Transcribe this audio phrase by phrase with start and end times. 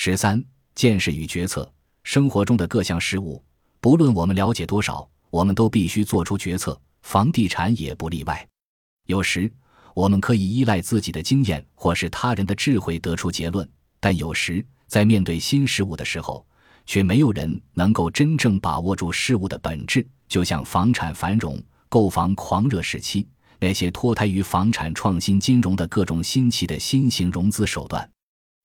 [0.00, 0.40] 十三、
[0.76, 1.68] 见识与决策。
[2.04, 3.42] 生活中的各项事物，
[3.80, 8.48] 不论我们了解多少，我们都必须做出决策，房地产也不例外。
[9.06, 9.52] 有时，
[9.94, 16.46] 我们可以依赖自己的经验或是他人的智慧得出结论，但有时在面对新事物的时候，
[16.86, 20.06] 却没有人能够真正把握住事物的本质。
[20.28, 23.26] 就像房产繁荣、购房狂热时期，
[23.58, 28.08] 那些脱胎于房产创新金融的各种新奇的新型融资手段。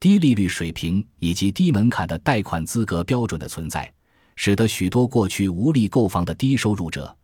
[0.00, 3.92] 低利率水平以及低门槛的贷款资格标准的存在，
[4.36, 7.14] 使得许多过去无力购房的低收入者，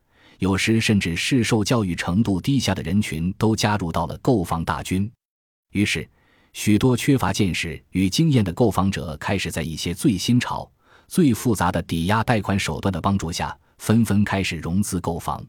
[0.40, 5.08] 有时甚至是受教育程度低下的人群，都加入到了购房大军。
[5.70, 6.08] 于是，
[6.52, 10.68] 许多缺乏见识与经验的购房者开始在一些最新潮、
[11.06, 15.44] 最复杂的抵押贷款手段的帮助下，纷纷开始融资购房。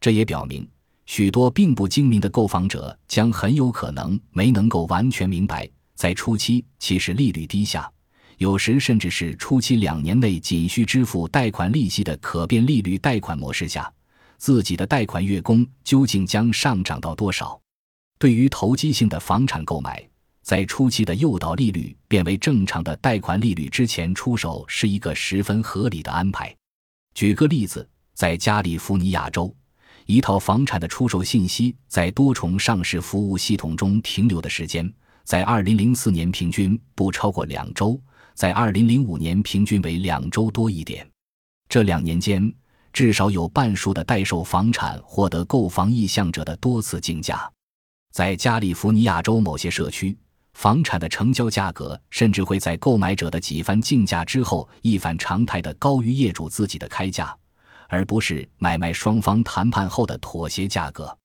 [0.00, 0.68] 这也表明，
[1.04, 5.70] 许多并不精明的购房者将很有可能没能够完全明白。
[5.96, 7.90] 在初期，其实利率低下，
[8.36, 13.90] 有时甚至是初期两年内仅需支付贷款利息的可变利率贷款模式下，
[14.36, 17.58] 自己的贷款月供究竟将上涨到多少？
[18.18, 20.06] 对于投机性的房产购买，
[20.42, 26.54] 在初期的诱导利率变为正常的贷款利率之前出手是一个十分合理的安排。
[27.14, 29.54] 举个例子，在加利福尼亚州，
[30.04, 34.92] 一套房产的出售信息在多重上市服务系统中停留的时间。
[35.26, 38.00] 在二零零四年平均不超过两周，
[38.34, 41.04] 在二零零五年平均为两周多一点。
[41.68, 42.54] 这两年间，
[42.92, 47.50] 至少有半数的待售房产获得购房意向者的多次竞价。
[48.12, 50.16] 在加利福尼亚州某些社区，
[50.52, 57.36] 房产的成交价格甚至会在购买者的几番竞价之后一反常态的高于业主自己的开价，
[57.88, 61.18] 而不是买卖双方谈判后的妥协价格。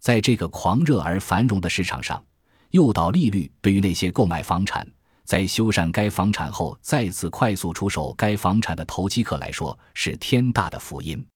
[0.00, 2.24] 在这个狂热而繁荣的市场上。
[2.70, 4.86] 诱导利率对于那些购买房产，
[5.24, 11.26] 在修缮该房产后再次快速出售该房产的投机客来说是天大的福音。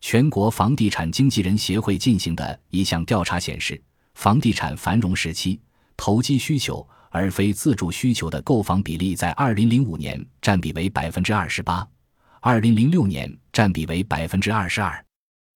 [0.00, 3.82] 全国房地产经纪人协会进行的一项调查显示，
[4.14, 5.58] 房地产繁荣时期，
[5.96, 15.00] 投机需求而非自住需求的购房比例在2005年占比为 28%，2006 年占比为22%。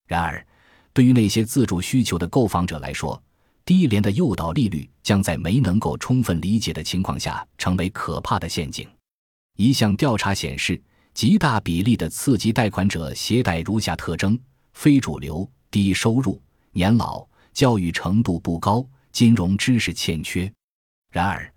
[0.07, 0.47] 然而，
[0.95, 3.23] 对于那些自住需求的购房者来说，
[3.69, 8.89] 低廉的诱导利率将在没能够充分理解的情况下成为可怕的陷阱。
[9.59, 10.81] 一项调查显示，
[11.13, 14.41] 极大比例的次级贷款者携带如下特征：
[14.73, 16.41] 非主流、低收入、
[16.73, 20.51] 年老、教育程度不高、金融知识欠缺。
[21.13, 21.53] 然而，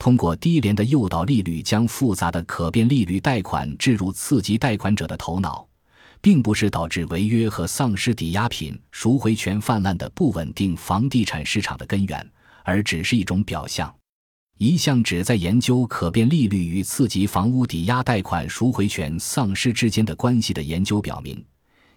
[0.00, 5.64] 通过低廉的诱导利率将复杂的可变利率贷款置入次级贷款者的头脑。
[6.22, 13.92] 并不是导致违约和丧失抵押品赎回权泛滥的不稳定房地产市场的根源，而只是一种表象。
[14.58, 21.44] 一项旨在研究可变利率与次级房屋抵押贷款赎回权丧失之间的关系的研究表明，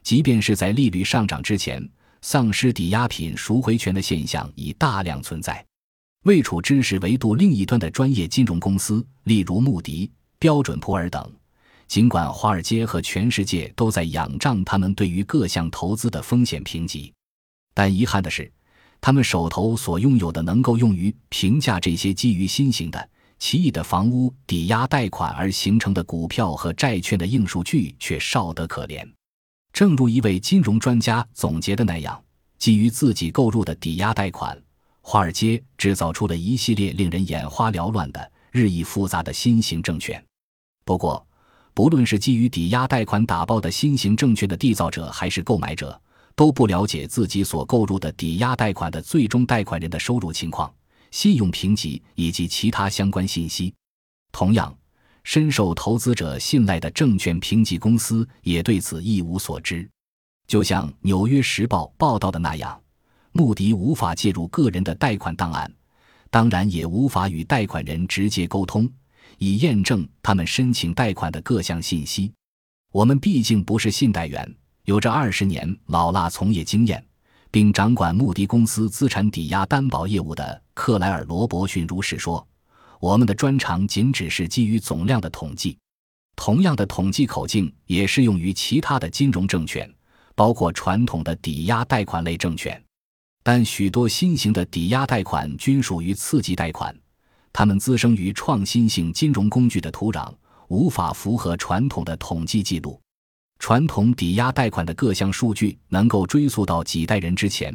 [0.02, 1.88] 即便是在利率上涨之前，
[2.22, 5.64] 丧失抵押品赎回权的现象已大量存在。
[6.24, 11.32] 位处知识维度另一端的专业金融公司，例如穆迪、标准普尔等。
[11.88, 17.14] 尽管华尔街和全世界都在仰仗他们对于各项投资的风险评级，
[17.74, 18.52] 但遗憾的是，
[19.00, 29.08] 他们手头所拥有的能够用于评价这些基于新型的奇异的房屋抵押贷款而形成的股票和债券的硬数据却少得可怜。
[29.72, 32.20] 正如一位金融专家总结的那样，
[32.58, 34.58] 基于自己购入的抵押贷款，
[35.02, 40.24] 华尔街制造出了一系列令人眼花缭乱的日益复杂的新型证券。
[40.86, 41.28] 不过，
[41.76, 46.02] 不论是基于抵押贷款打包的新型证券的缔造者，还是购买者，
[46.34, 50.74] 都不了解自己所购入的抵押贷款的最终贷款人的收入情况、
[51.12, 53.74] 信用评级以及其他相关信息。
[54.32, 54.74] 同样，
[55.26, 59.86] 深受投资者信赖的证券评级公司也对此一无所知。
[60.48, 62.80] 就像《纽约时报》报道的那样，
[63.34, 65.70] 穆迪无法介入个人的贷款档案，
[66.30, 68.90] 当然也无法与贷款人直接沟通。
[69.38, 72.32] 以验证他们申请贷款的各项信息。
[72.92, 74.56] 我们毕竟不是信贷员，
[74.86, 77.06] 有着二十年老辣从业经验，
[77.52, 82.46] 并掌管穆迪公司资产抵押担保业务的克莱尔·罗伯逊如是说
[83.00, 85.78] ：“我们的专长仅只是基于总量的统计。
[86.38, 89.90] 同样的统计口径也适用于其他的金融证券，
[90.36, 92.82] 包括传统的抵押贷款类证券。
[93.44, 96.96] 但许多新型的抵押贷款均属于次级贷款。”
[97.58, 100.30] 它们滋生于创新性金融工具的土壤，
[100.68, 103.00] 无法符合传统的统计记录。
[103.60, 107.74] 传统抵押贷款的各项数据能够追溯到几代人之前，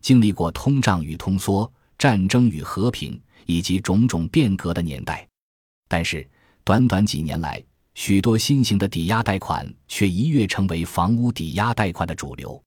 [0.00, 5.24] 经历过通胀与通缩、战争与和平以及种种变革的年代。
[5.86, 6.28] 但是，
[6.64, 7.62] 短短几年来，
[7.94, 12.60] 许多新型的抵押贷款却一跃成为房屋抵押贷款的主流。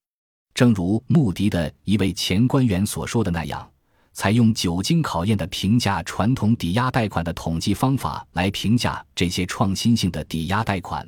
[0.54, 3.70] 正如穆迪的一位前官员所说的那样，
[4.14, 11.08] 采用久经考验的评价传统抵押贷款的统计方法来评价这些创新性的抵押贷款，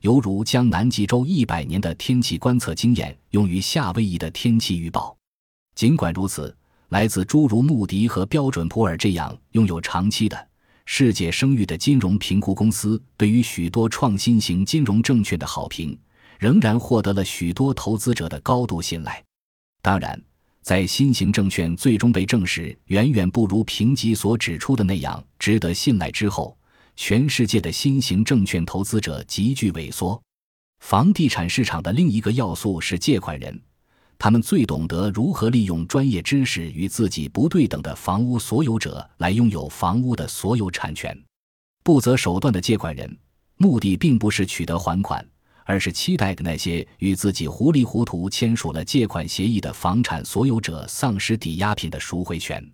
[0.00, 5.16] 犹如将南极洲一百年的天气观测经验用于夏威夷的天气预报。
[5.74, 6.56] 尽管如此，
[6.88, 10.48] 来自诸如穆迪和标准普尔这样拥有长期的
[10.86, 15.96] 世界声誉的金融评估公司对于许多创新型金融证券的好评。
[16.38, 19.20] 仍然获得了许多投资者的高度信赖。
[19.82, 20.22] 当然，
[20.68, 26.54] 在新型证券最终被证实远远不如评级所指出的那样值得信赖之后，
[26.94, 30.22] 全世界的新型证券投资者急剧萎缩。
[30.80, 33.58] 房地产市场的另一个要素是借款人，
[34.18, 41.18] 他们最懂得如何利用专业知识与自己不对等的房屋所有者来拥有房屋的所有产权。
[41.82, 43.16] 不择手段的借款人，
[43.56, 45.26] 目的并不是取得还款。
[45.68, 52.66] 而是期待的那些与自己糊里糊涂签署了借款协议的房产所有者丧失抵押品的赎回权，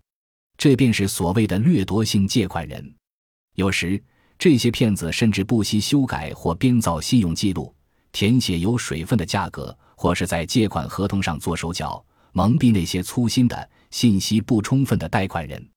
[0.56, 2.94] 这便是所谓的掠夺性借款人。
[3.56, 4.00] 有时，
[4.38, 7.75] 这些骗子甚至不惜修改或编造信用记录，
[8.12, 15.69] 填写有水分的价格，或是在借款合同上做手脚，蒙蔽那些粗心的、信息不充分的贷款人。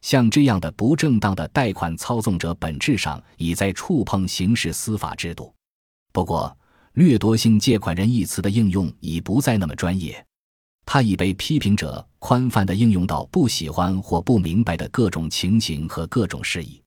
[0.00, 5.54] 像这样的不正当的贷款操纵者，本质上已在触碰刑事司法制度。
[6.16, 6.56] 不过，
[6.94, 10.24] 掠夺性借款人一词的应用已不再那么专业，
[10.86, 16.80] 它已被批评者宽泛地应用到不喜欢或不明白的各种情形和各种事宜。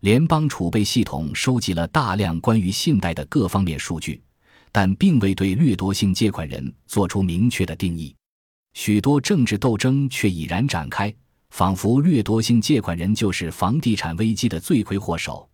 [0.00, 4.22] 联邦储备系统收集了大量关于信贷的各方面数据，
[4.70, 8.14] 但并未对掠夺性借款人做出明确的定义。
[8.74, 11.10] 许多政治斗争却已然展开，
[11.48, 15.48] 仿佛掠夺性借款人就是房地产危机的罪魁祸首。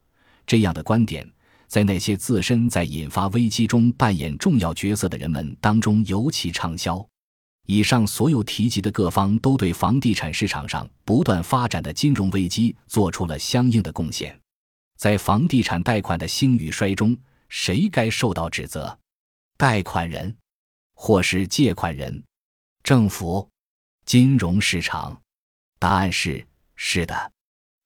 [0.44, 1.24] 这样的观点。
[1.72, 7.02] 在那些自身在引发危机中扮演重要角色的人们当中尤其畅销。
[7.66, 14.38] 以上所有提及的各方都对房地产市场上不断发展的金融危机做出了相应的贡献。
[14.98, 17.16] 在房地产贷款的兴与衰中，
[17.48, 18.98] 谁该受到指责？
[19.56, 20.36] 贷款人，
[20.92, 22.22] 或是借款人？
[22.82, 23.48] 政府？
[24.04, 25.22] 金融市场？
[25.78, 26.46] 答案是：
[26.76, 27.32] 是的，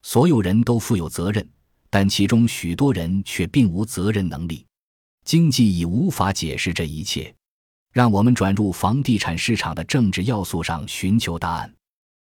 [0.01, 1.49] 所有人都负有责任。
[1.89, 4.65] 但其中许多人却并无责任能力，
[5.25, 7.33] 经济已无法解释这一切。
[7.93, 11.73] 让我们转入房地产市场的政治要素上寻求答案。